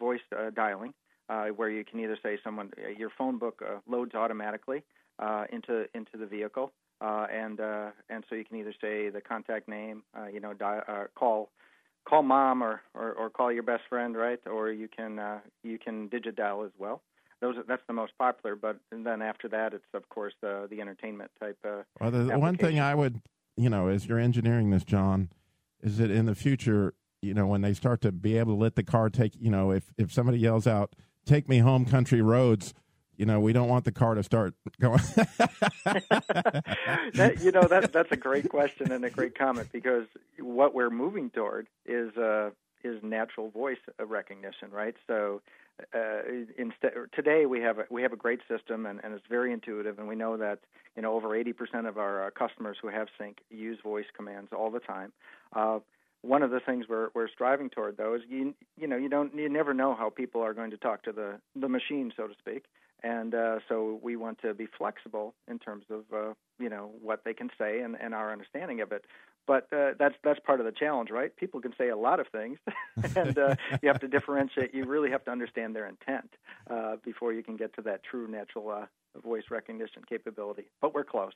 [0.00, 0.20] voice
[0.56, 0.92] dialing.
[1.28, 4.82] uh, where you can either say someone your phone book loads automatically
[5.20, 9.20] uh, into into the vehicle, uh, and uh, and so you can either say the
[9.20, 10.82] contact name, uh, you know, di-
[11.14, 11.50] call
[12.08, 14.40] call mom or, or or call your best friend, right?
[14.46, 15.20] Or you can
[15.62, 17.00] you can digit dial as well.
[17.40, 20.66] Those are, that's the most popular, but and then after that, it's of course the
[20.70, 21.58] the entertainment type.
[21.64, 23.20] Uh, well, the, the one thing I would,
[23.56, 25.30] you know, as you're engineering this, John,
[25.82, 28.76] is that in the future, you know, when they start to be able to let
[28.76, 32.74] the car take, you know, if if somebody yells out, "Take me home, country roads,"
[33.20, 34.98] you know, we don't want the car to start going.
[37.14, 40.06] that, you know, that that's a great question and a great comment because
[40.38, 42.48] what we're moving toward is uh,
[42.82, 44.94] is natural voice recognition, right?
[45.06, 45.42] So
[45.94, 46.22] uh,
[46.58, 49.98] instead today we have a, we have a great system and, and it's very intuitive,
[49.98, 50.60] and we know that
[50.96, 54.70] you know over 80% of our uh, customers who have sync use voice commands all
[54.70, 55.12] the time.
[55.54, 55.80] Uh,
[56.22, 59.34] one of the things we're we're striving toward though is you you know you don't
[59.34, 62.34] you never know how people are going to talk to the the machine so to
[62.38, 62.64] speak
[63.02, 67.24] and uh, so we want to be flexible in terms of uh, you know what
[67.24, 69.04] they can say and, and our understanding of it.
[69.46, 71.34] But uh, that's that's part of the challenge, right?
[71.34, 72.58] People can say a lot of things,
[73.16, 74.74] and uh, you have to differentiate.
[74.74, 76.30] You really have to understand their intent
[76.70, 78.86] uh, before you can get to that true natural uh,
[79.20, 80.64] voice recognition capability.
[80.80, 81.32] But we're close.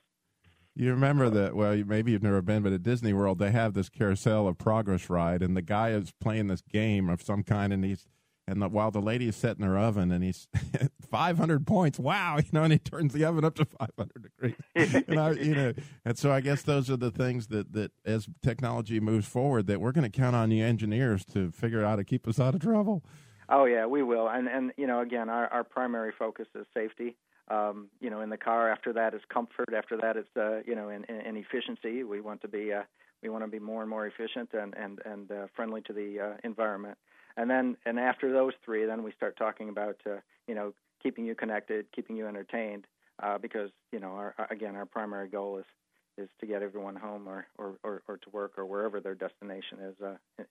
[0.77, 1.55] You remember that?
[1.55, 5.09] Well, maybe you've never been, but at Disney World they have this carousel of progress
[5.09, 8.07] ride, and the guy is playing this game of some kind, and he's
[8.47, 10.47] and the, while the lady is setting her oven and he's
[11.09, 15.03] 500 points wow you know and he turns the oven up to 500 degrees.
[15.07, 18.27] And I, you know and so i guess those are the things that that as
[18.43, 21.95] technology moves forward that we're going to count on you engineers to figure out how
[21.97, 23.03] to keep us out of trouble.
[23.49, 24.27] Oh yeah we will.
[24.27, 27.15] And and you know again our our primary focus is safety.
[27.49, 30.75] Um, you know in the car after that is comfort after that it's uh, you
[30.75, 32.83] know in, in, in efficiency we want to be uh,
[33.21, 36.19] we want to be more and more efficient and and and uh, friendly to the
[36.19, 36.97] uh, environment
[37.37, 40.17] and then and after those three, then we start talking about uh,
[40.47, 42.85] you know keeping you connected, keeping you entertained,
[43.21, 45.65] uh, because you know our, again our primary goal is
[46.17, 49.79] is to get everyone home or, or, or, or to work or wherever their destination
[49.81, 50.43] is, uh,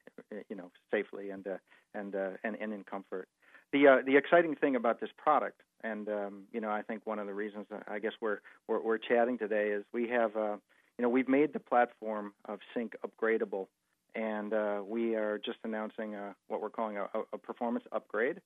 [0.49, 1.57] you know, safely and uh,
[1.95, 3.29] and, uh, and and in comfort.
[3.73, 7.19] The uh, the exciting thing about this product, and um, you know, I think one
[7.19, 10.57] of the reasons I guess we're we're, we're chatting today is we have, uh,
[10.99, 13.69] you know, we've made the platform of Sync upgradable
[14.15, 16.15] and uh, we are just announcing
[16.49, 18.41] what we're calling a, a performance upgrade.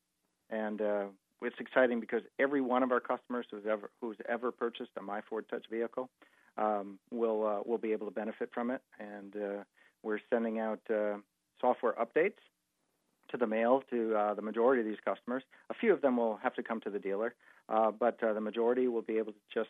[0.51, 1.05] And uh,
[1.43, 5.21] it's exciting because every one of our customers who's ever who's ever purchased a My
[5.29, 6.09] Ford Touch vehicle
[6.57, 8.81] um, will uh, will be able to benefit from it.
[8.99, 9.65] And uh,
[10.03, 11.17] we're sending out uh,
[11.61, 12.41] software updates
[13.31, 15.43] to the mail to the majority of these customers.
[15.69, 17.35] A few of them will have to come to the dealer,
[17.69, 19.69] but the majority will be able to just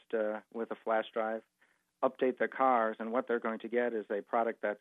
[0.54, 1.42] with a flash drive
[2.04, 2.96] update their cars.
[3.00, 4.78] And what they're going to get is a product that's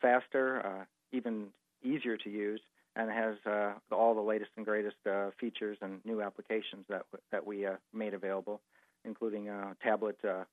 [0.00, 1.48] faster, uh, even
[1.82, 2.60] easier to use,
[2.96, 7.02] and has uh, all the latest and greatest uh, features and new applications that
[7.32, 8.60] that we uh, made available,
[9.04, 10.44] including uh, tablet uh,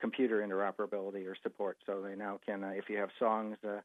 [0.00, 1.78] computer interoperability or support.
[1.86, 3.80] So they now can, uh, if you have songs uh,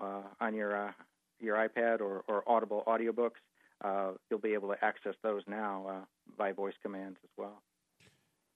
[0.00, 0.92] uh, on your uh,
[1.40, 3.40] your iPad or, or Audible audiobooks,
[3.84, 6.04] uh, you'll be able to access those now uh,
[6.36, 7.62] by voice commands as well.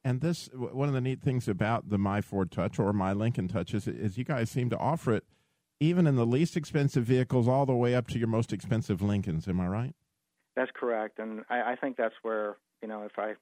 [0.04, 3.46] And this, one of the neat things about the My Ford Touch or My Lincoln
[3.46, 5.24] Touch is, is you guys seem to offer it
[5.82, 9.48] even in the least expensive vehicles, all the way up to your most expensive Lincolns.
[9.48, 9.94] Am I right?
[10.54, 13.34] That's correct, and I, I think that's where you know if I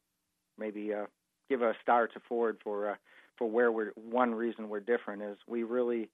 [0.58, 1.06] maybe uh,
[1.48, 2.94] give a star to Ford for uh,
[3.36, 6.08] for where we're one reason we're different is we really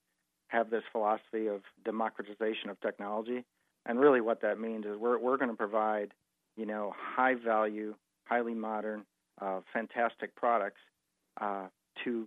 [0.49, 3.45] have this philosophy of democratization of technology,
[3.85, 6.13] and really what that means is we're we're going to provide
[6.57, 9.05] you know high value, highly modern,
[9.41, 10.81] uh, fantastic products
[11.41, 11.67] uh,
[12.05, 12.27] to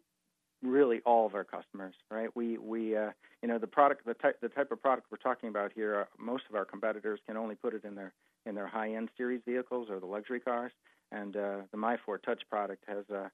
[0.62, 2.30] really all of our customers, right?
[2.36, 5.50] We we uh, you know the product the type the type of product we're talking
[5.50, 6.02] about here.
[6.02, 8.14] Uh, most of our competitors can only put it in their
[8.46, 10.72] in their high end series vehicles or the luxury cars,
[11.12, 13.32] and uh, the My Ford Touch product has a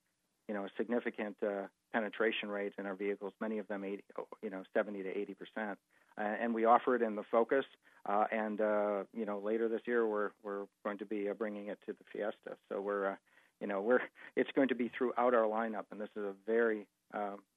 [0.48, 3.34] you know a significant uh, penetration rate in our vehicles.
[3.42, 4.04] Many of them 80,
[4.42, 5.80] you know 70 to 80 percent,
[6.18, 7.66] uh, and we offer it in the Focus.
[8.08, 11.68] Uh, and uh, you know later this year we're we're going to be uh, bringing
[11.68, 12.58] it to the Fiesta.
[12.70, 13.16] So we're uh,
[13.60, 14.02] you know we're
[14.36, 16.86] it's going to be throughout our lineup, and this is a very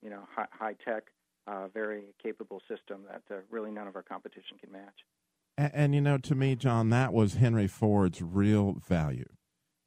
[0.03, 1.05] you know, high, high tech,
[1.47, 5.05] uh, very capable system that uh, really none of our competition can match.
[5.57, 9.29] And, and, you know, to me, John, that was Henry Ford's real value.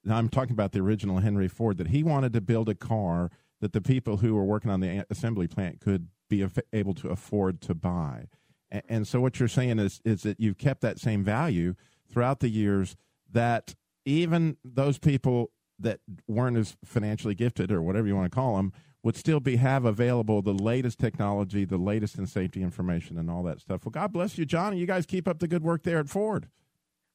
[0.03, 3.29] Now, I'm talking about the original Henry Ford, that he wanted to build a car
[3.61, 7.61] that the people who were working on the assembly plant could be able to afford
[7.61, 8.27] to buy.
[8.71, 11.75] And, and so, what you're saying is, is that you've kept that same value
[12.11, 12.95] throughout the years
[13.31, 18.57] that even those people that weren't as financially gifted or whatever you want to call
[18.57, 23.29] them would still be have available the latest technology, the latest in safety information, and
[23.29, 23.85] all that stuff.
[23.85, 26.09] Well, God bless you, John, and you guys keep up the good work there at
[26.09, 26.47] Ford.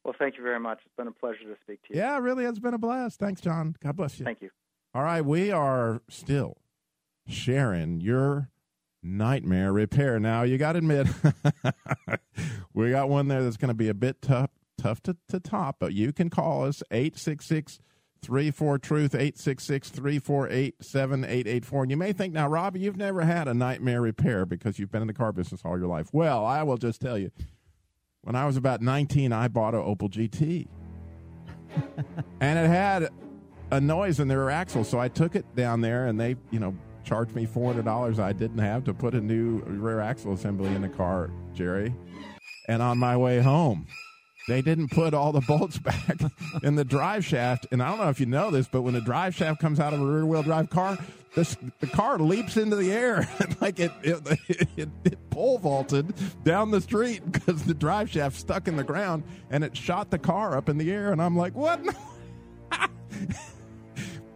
[0.04, 0.78] Well, thank you very much.
[0.84, 2.00] It's been a pleasure to speak to you.
[2.00, 3.18] Yeah, really it's been a blast.
[3.18, 3.76] Thanks, John.
[3.82, 4.24] God bless you.
[4.24, 4.50] Thank you.
[4.94, 6.58] All right, we are still
[7.26, 8.50] sharing your
[9.02, 10.18] nightmare repair.
[10.18, 11.08] Now, you got to admit,
[12.74, 15.76] we got one there that's going to be a bit tough, tough to, to top,
[15.78, 17.78] but you can call us 866
[18.26, 21.82] 34 Truth, 866 348 7884.
[21.82, 25.02] And you may think, now, Robbie, you've never had a nightmare repair because you've been
[25.02, 26.08] in the car business all your life.
[26.12, 27.30] Well, I will just tell you,
[28.22, 30.68] when I was about 19, I bought an Opel GT.
[32.40, 33.10] and it had
[33.70, 36.58] a noise in the rear axle, so I took it down there and they, you
[36.58, 40.82] know, charged me $400 I didn't have to put a new rear axle assembly in
[40.82, 41.94] the car, Jerry.
[42.68, 43.86] And on my way home,
[44.48, 46.20] they didn't put all the bolts back
[46.62, 47.66] in the drive shaft.
[47.70, 49.92] And I don't know if you know this, but when the drive shaft comes out
[49.92, 50.98] of a rear wheel drive car,
[51.34, 53.28] this, the car leaps into the air
[53.60, 54.38] like it it,
[54.76, 59.22] it it, pole vaulted down the street because the drive shaft stuck in the ground
[59.50, 61.12] and it shot the car up in the air.
[61.12, 61.80] And I'm like, what?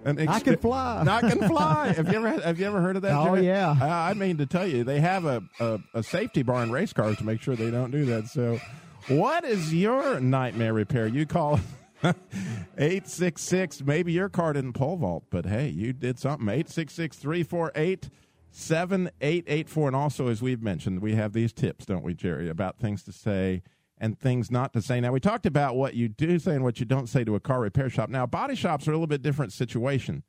[0.05, 1.05] And ex- I can fly.
[1.07, 1.93] I can fly.
[1.93, 3.15] have you ever have you ever heard of that?
[3.15, 3.47] Oh Jerry?
[3.47, 3.77] yeah.
[3.81, 6.93] I, I mean to tell you, they have a, a, a safety bar in race
[6.93, 8.29] cars to make sure they don't do that.
[8.29, 8.59] So,
[9.09, 11.07] what is your nightmare repair?
[11.07, 11.61] You call
[12.03, 13.83] 866.
[13.83, 16.49] Maybe your car didn't pole vault, but hey, you did something.
[16.49, 18.11] 866 348
[18.51, 19.87] 7884.
[19.89, 23.13] And also, as we've mentioned, we have these tips, don't we, Jerry, about things to
[23.13, 23.63] say
[23.99, 25.01] and things not to say.
[25.01, 27.41] Now, we talked about what you do say and what you don't say to a
[27.41, 28.09] car repair shop.
[28.09, 30.23] Now, body shops are a little bit different situation.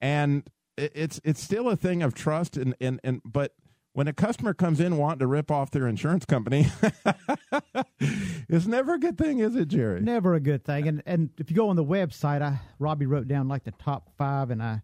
[0.00, 3.54] And it's it's still a thing of trust and, and, and but
[3.94, 6.66] when a customer comes in wanting to rip off their insurance company,
[8.48, 10.00] it's never a good thing, is it, Jerry?
[10.00, 10.86] Never a good thing.
[10.86, 14.10] And and if you go on the website, I Robbie wrote down like the top
[14.18, 14.82] five, and I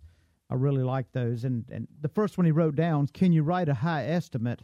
[0.48, 1.44] I really like those.
[1.44, 4.62] And and the first one he wrote down: is Can you write a high estimate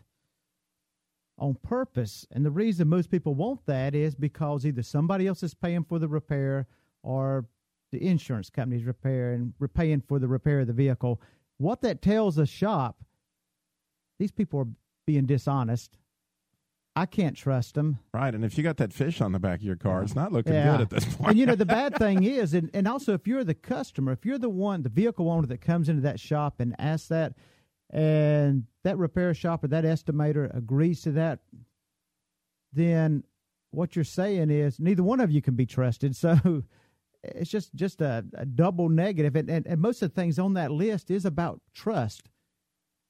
[1.39, 2.27] on purpose.
[2.33, 5.99] And the reason most people want that is because either somebody else is paying for
[5.99, 6.67] the repair
[7.03, 7.47] or
[7.93, 11.21] the insurance company's repair and paying for the repair of the vehicle.
[11.59, 13.03] What that tells a shop,
[14.19, 14.69] these people are
[15.07, 15.97] being dishonest.
[16.95, 17.99] I can't trust them.
[18.15, 20.33] Right, and if you got that fish on the back of your car, it's not
[20.33, 20.73] looking yeah.
[20.73, 21.31] good at this point.
[21.31, 24.25] and you know the bad thing is, and, and also if you're the customer, if
[24.25, 27.35] you're the one, the vehicle owner that comes into that shop and asks that,
[27.91, 31.41] and that repair shop or that estimator agrees to that,
[32.73, 33.25] then
[33.71, 36.17] what you're saying is neither one of you can be trusted.
[36.17, 36.63] So
[37.23, 39.37] it's just just a, a double negative.
[39.37, 42.31] And, and, and most of the things on that list is about trust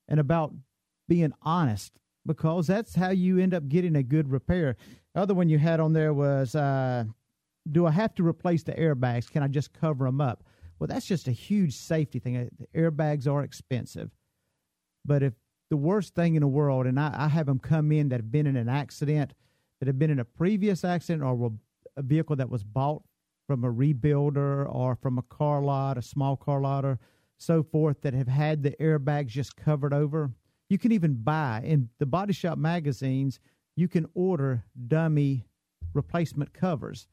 [0.08, 0.52] and about
[1.08, 1.92] being honest
[2.26, 4.76] because that's how you end up getting a good repair.
[5.14, 7.04] The other one you had on there was, uh,
[7.70, 9.30] do I have to replace the airbags?
[9.30, 10.44] Can I just cover them up?
[10.78, 12.50] Well, that's just a huge safety thing.
[12.58, 14.10] The airbags are expensive.
[15.04, 15.34] But if
[15.70, 18.32] the worst thing in the world, and I, I have them come in that have
[18.32, 19.34] been in an accident,
[19.80, 21.52] that have been in a previous accident, or
[21.96, 23.02] a vehicle that was bought
[23.46, 26.98] from a rebuilder or from a car lot, a small car lot, or
[27.38, 30.30] so forth, that have had the airbags just covered over.
[30.68, 33.38] You can even buy in the body shop magazines.
[33.76, 35.46] You can order dummy
[35.92, 37.06] replacement covers.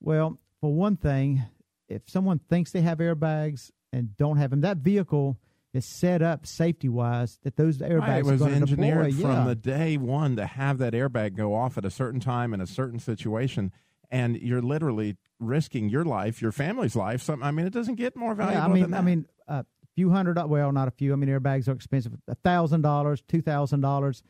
[0.00, 1.42] Well, for one thing,
[1.88, 5.38] if someone thinks they have airbags and don't have them, that vehicle
[5.74, 9.22] is set up safety wise that those airbags right, it was engineered deploy.
[9.22, 9.44] from yeah.
[9.44, 12.66] the day one to have that airbag go off at a certain time in a
[12.66, 13.70] certain situation
[14.10, 18.16] and you're literally risking your life your family's life some i mean it doesn't get
[18.16, 19.64] more valuable yeah, i mean i mean a
[19.98, 23.42] few hundred well not a few i mean airbags are expensive a thousand dollars two
[23.42, 24.22] thousand dollars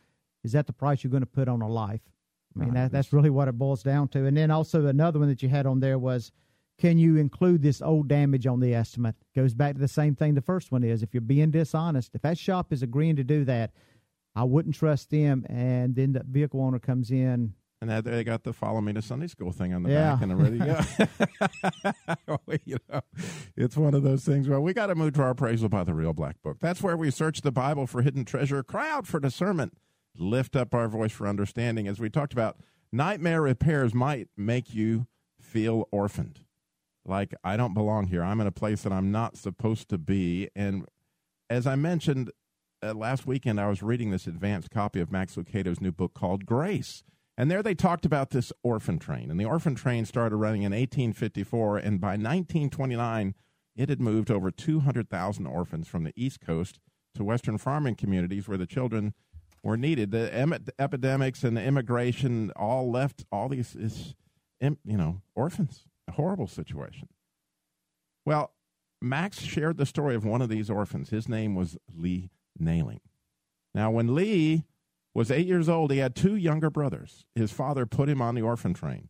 [0.43, 2.01] is that the price you're going to put on a life
[2.57, 5.29] i mean that, that's really what it boils down to and then also another one
[5.29, 6.33] that you had on there was
[6.79, 9.17] can you include this old damage on the estimate?
[9.35, 11.03] Goes back to the same thing the first one is.
[11.03, 13.73] If you're being dishonest, if that shop is agreeing to do that,
[14.37, 15.45] I wouldn't trust them.
[15.49, 17.55] And then the vehicle owner comes in.
[17.81, 20.15] And that, they got the follow me to Sunday school thing on the yeah.
[20.15, 21.09] back, and I'm ready to
[22.27, 22.39] go.
[22.65, 23.01] you know,
[23.57, 25.95] it's one of those things where we got to move to our appraisal by the
[25.95, 26.59] real black book.
[26.61, 29.79] That's where we search the Bible for hidden treasure, cry out for discernment,
[30.17, 31.87] lift up our voice for understanding.
[31.87, 32.57] As we talked about,
[32.91, 35.07] nightmare repairs might make you
[35.41, 36.41] feel orphaned
[37.09, 38.23] like I don't belong here.
[38.23, 40.51] I'm in a place that I'm not supposed to be.
[40.55, 40.85] And
[41.49, 42.31] as I mentioned
[42.83, 46.47] uh, last weekend, I was reading this advanced copy of Max Lucado's new book called
[46.47, 47.03] Grace.
[47.39, 49.31] And there they talked about this orphan train.
[49.31, 51.79] And the orphan train started running in 1854.
[51.79, 53.35] And by 1929,
[53.77, 56.81] it had moved over 200,000 orphans from the East Coast
[57.15, 59.15] to Western farming communities where the children
[59.63, 60.11] were needed.
[60.11, 64.17] The em- epidemics and the immigration all left all these, is,
[64.61, 67.09] you know, orphans a horrible situation.
[68.27, 68.53] Well,
[69.01, 71.11] Max shared the story of one of these orphans.
[71.11, 73.01] His name was Lee Nailing.
[73.75, 74.65] Now, when Lee
[75.19, 75.91] was eight years old.
[75.91, 77.27] He had two younger brothers.
[77.35, 79.09] His father put him on the orphan train,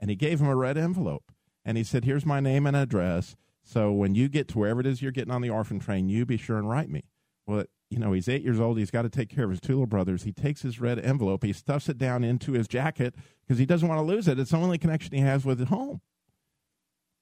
[0.00, 1.30] and he gave him a red envelope.
[1.64, 3.36] And he said, Here's my name and address.
[3.62, 6.26] So when you get to wherever it is you're getting on the orphan train, you
[6.26, 7.04] be sure and write me.
[7.46, 8.76] Well, you know, he's eight years old.
[8.76, 10.24] He's got to take care of his two little brothers.
[10.24, 13.14] He takes his red envelope, he stuffs it down into his jacket
[13.46, 14.38] because he doesn't want to lose it.
[14.40, 16.00] It's the only connection he has with home.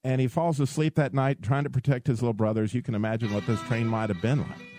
[0.02, 2.74] And he falls asleep that night trying to protect his little brothers.
[2.74, 4.71] You can imagine what this train might have been like.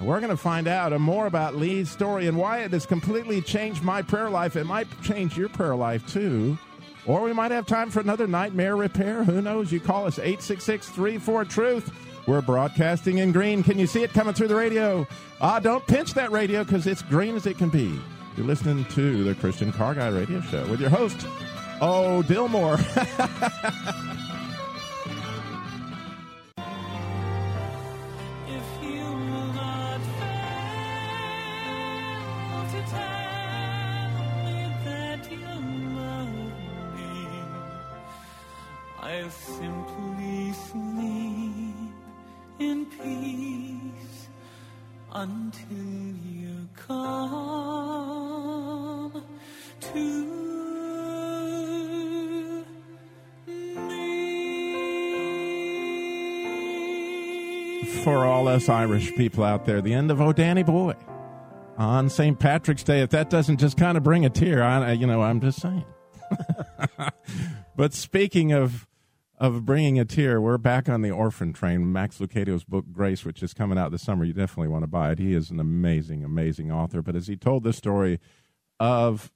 [0.00, 3.82] We're going to find out more about Lee's story and why it has completely changed
[3.82, 4.56] my prayer life.
[4.56, 6.58] It might change your prayer life too.
[7.06, 9.24] Or we might have time for another nightmare repair.
[9.24, 9.70] Who knows?
[9.72, 11.90] You call us 866 34 Truth.
[12.26, 13.62] We're broadcasting in green.
[13.62, 15.06] Can you see it coming through the radio?
[15.40, 17.98] Ah, don't pinch that radio because it's green as it can be.
[18.36, 21.26] You're listening to the Christian Car Guy Radio Show with your host,
[21.80, 22.78] Oh Dilmore.
[58.54, 60.94] us Irish people out there, the end of Oh Danny Boy
[61.76, 62.38] on St.
[62.38, 63.02] Patrick's Day.
[63.02, 65.84] If that doesn't just kind of bring a tear, I, you know, I'm just saying.
[67.76, 68.86] but speaking of
[69.38, 71.92] of bringing a tear, we're back on the orphan train.
[71.92, 75.10] Max Lucado's book Grace, which is coming out this summer, you definitely want to buy
[75.10, 75.18] it.
[75.18, 77.02] He is an amazing, amazing author.
[77.02, 78.20] But as he told the story
[78.78, 79.32] of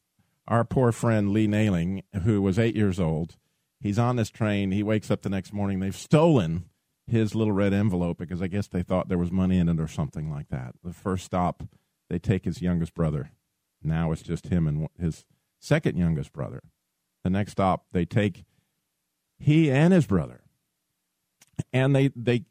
[0.46, 3.36] our poor friend Lee Nailing, who was eight years old,
[3.80, 4.70] he's on this train.
[4.70, 5.80] He wakes up the next morning.
[5.80, 6.66] They've stolen
[7.10, 9.88] his little red envelope because I guess they thought there was money in it or
[9.88, 10.74] something like that.
[10.84, 11.62] The first stop,
[12.08, 13.30] they take his youngest brother.
[13.82, 15.24] Now it's just him and his
[15.58, 16.62] second youngest brother.
[17.24, 18.44] The next stop, they take
[19.38, 20.42] he and his brother,
[21.72, 22.44] and they they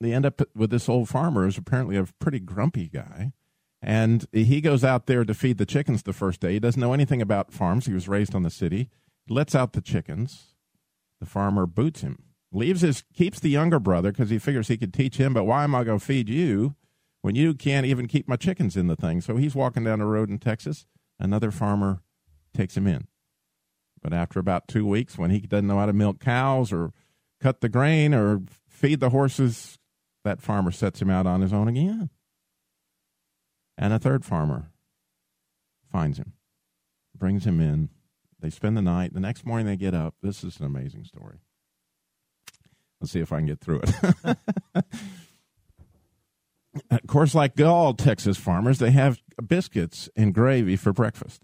[0.00, 3.32] they end up with this old farmer who's apparently a pretty grumpy guy,
[3.82, 6.52] and he goes out there to feed the chickens the first day.
[6.52, 7.86] He doesn't know anything about farms.
[7.86, 8.88] He was raised on the city.
[9.28, 10.54] Lets out the chickens.
[11.20, 12.24] The farmer boots him.
[12.52, 15.32] Leaves his keeps the younger brother because he figures he could teach him.
[15.32, 16.74] But why am I going to feed you
[17.22, 19.20] when you can't even keep my chickens in the thing?
[19.20, 20.86] So he's walking down the road in Texas.
[21.18, 22.02] Another farmer
[22.52, 23.06] takes him in.
[24.02, 26.92] But after about two weeks, when he doesn't know how to milk cows or
[27.40, 29.78] cut the grain or feed the horses,
[30.24, 32.10] that farmer sets him out on his own again.
[33.78, 34.70] And a third farmer
[35.90, 36.32] finds him,
[37.16, 37.90] brings him in.
[38.40, 39.12] They spend the night.
[39.12, 40.14] The next morning, they get up.
[40.22, 41.40] This is an amazing story.
[43.00, 43.94] Let's see if I can get through it.
[46.90, 51.42] of course, like all Texas farmers, they have biscuits and gravy for breakfast.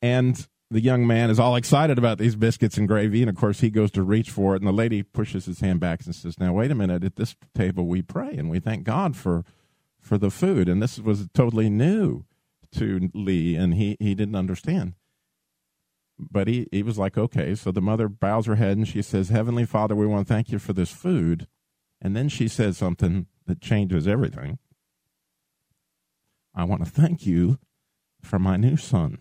[0.00, 3.60] And the young man is all excited about these biscuits and gravy, and of course
[3.60, 6.40] he goes to reach for it, and the lady pushes his hand back and says,
[6.40, 7.04] "Now wait a minute.
[7.04, 9.44] At this table we pray and we thank God for
[10.00, 12.24] for the food." And this was totally new
[12.72, 14.94] to Lee, and he he didn't understand.
[16.18, 19.28] But he he was like, "Okay." So the mother bows her head and she says,
[19.28, 21.46] "Heavenly Father, we want to thank you for this food."
[22.00, 24.58] And then she says something that changes everything.
[26.54, 27.58] I want to thank you
[28.22, 29.18] for my new son.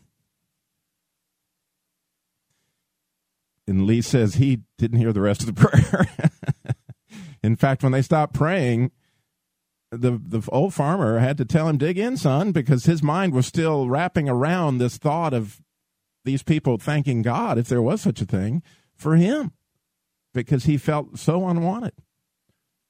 [3.67, 6.07] and Lee says he didn't hear the rest of the prayer.
[7.43, 8.91] in fact, when they stopped praying,
[9.91, 13.45] the the old farmer had to tell him dig in, son, because his mind was
[13.45, 15.61] still wrapping around this thought of
[16.25, 18.61] these people thanking God, if there was such a thing,
[18.95, 19.53] for him,
[20.33, 21.93] because he felt so unwanted,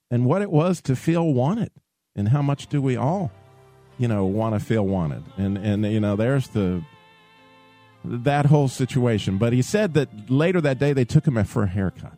[0.09, 1.71] and what it was to feel wanted,
[2.15, 3.31] and how much do we all,
[3.97, 6.81] you know, want to feel wanted, and and you know, there's the
[8.03, 9.37] that whole situation.
[9.37, 12.17] But he said that later that day they took him for a haircut.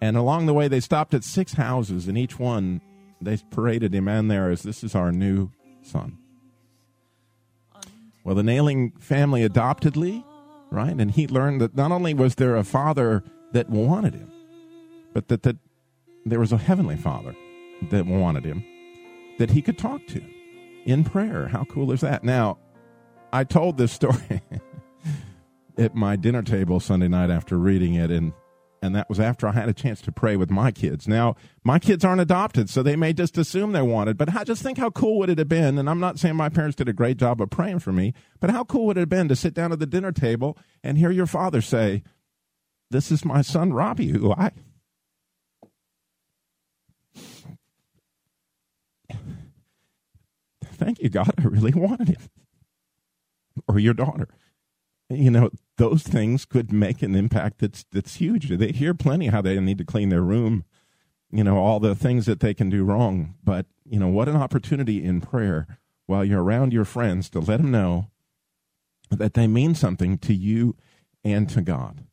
[0.00, 2.80] And along the way they stopped at six houses, and each one
[3.20, 5.50] they paraded him in there as this is our new
[5.82, 6.18] son.
[8.24, 10.24] Well, the Nailing family adopted Lee,
[10.70, 10.94] right?
[10.96, 14.30] And he learned that not only was there a father that wanted him,
[15.12, 15.56] but that, that
[16.24, 17.34] there was a heavenly father
[17.90, 18.64] that wanted him
[19.38, 20.22] that he could talk to
[20.84, 21.48] in prayer.
[21.48, 22.22] How cool is that?
[22.22, 22.58] Now,
[23.32, 24.42] I told this story
[25.78, 28.32] at my dinner table Sunday night after reading it, and
[28.82, 31.06] and that was after I had a chance to pray with my kids.
[31.06, 34.18] Now, my kids aren't adopted, so they may just assume they're wanted.
[34.18, 35.78] But I just think how cool would it have been?
[35.78, 38.50] And I'm not saying my parents did a great job of praying for me, but
[38.50, 41.10] how cool would it have been to sit down at the dinner table and hear
[41.12, 42.02] your father say,
[42.90, 44.50] "This is my son Robbie, who I."
[50.64, 51.32] Thank you, God.
[51.38, 52.18] I really wanted him.
[53.68, 54.28] or your daughter.
[55.08, 55.50] You know,
[55.82, 58.48] those things could make an impact that's that's huge.
[58.48, 60.64] They hear plenty how they need to clean their room,
[61.32, 63.34] you know, all the things that they can do wrong.
[63.42, 65.66] But, you know, what an opportunity in prayer
[66.06, 68.12] while you're around your friends to let them know
[69.10, 70.76] that they mean something to you
[71.24, 72.06] and to God.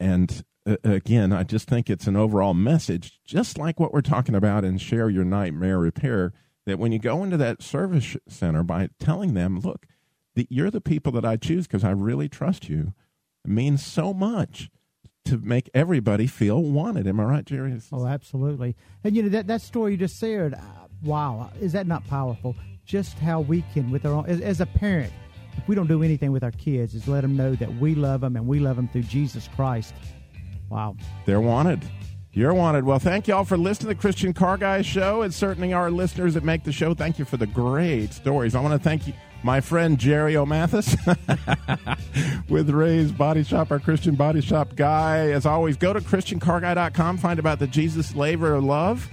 [0.00, 4.34] And uh, again, I just think it's an overall message, just like what we're talking
[4.34, 6.32] about in Share Your Nightmare Repair,
[6.64, 9.86] that when you go into that service center by telling them, look,
[10.34, 12.94] the, you're the people that I choose because I really trust you,
[13.44, 14.70] it means so much
[15.24, 17.06] to make everybody feel wanted.
[17.06, 17.80] Am I right, Jerry?
[17.92, 18.76] Oh, absolutely.
[19.04, 20.54] And you know that that story you just shared.
[20.54, 20.58] Uh,
[21.02, 22.56] wow, is that not powerful?
[22.84, 25.12] Just how we can, with our own, as, as a parent,
[25.56, 28.22] if we don't do anything with our kids, is let them know that we love
[28.22, 29.94] them and we love them through Jesus Christ.
[30.68, 30.96] Wow.
[31.26, 31.84] They're wanted.
[32.32, 32.84] You're wanted.
[32.84, 35.20] Well, thank you all for listening to the Christian Car Guy Show.
[35.20, 36.94] It's certainly our listeners that make the show.
[36.94, 38.54] Thank you for the great stories.
[38.54, 39.12] I want to thank you,
[39.42, 40.96] my friend Jerry O'Mathis
[42.48, 45.30] with Ray's Body Shop, our Christian Body Shop guy.
[45.30, 49.08] As always, go to ChristianCarGuy.com, find about the Jesus Labor of Love,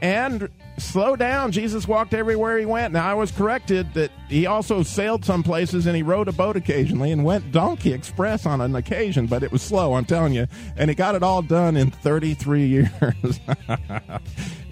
[0.00, 0.48] and
[0.78, 1.52] slow down.
[1.52, 2.92] Jesus walked everywhere he went.
[2.92, 6.56] Now, I was corrected that he also sailed some places and he rode a boat
[6.56, 10.46] occasionally and went Donkey Express on an occasion, but it was slow, I'm telling you.
[10.76, 13.40] And he got it all done in 33 years.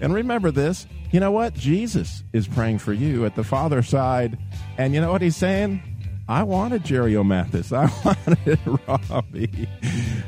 [0.01, 1.53] and remember this you know what?
[1.53, 4.37] Jesus is praying for you at the Father's side.
[4.77, 5.81] And you know what he's saying?
[6.27, 7.71] I wanted Jerry O'Mathis.
[7.73, 9.69] I wanted Robbie.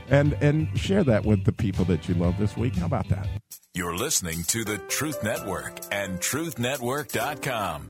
[0.07, 2.77] And and share that with the people that you love this week.
[2.77, 3.27] How about that?
[3.73, 7.85] You're listening to the Truth Network and truthnetwork.com.